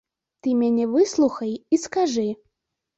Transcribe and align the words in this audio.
Ты 0.41 0.53
мяне 0.61 0.87
выслухай 0.95 1.55
і 1.73 1.83
скажы. 1.85 2.29